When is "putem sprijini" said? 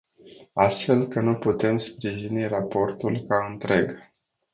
1.35-2.47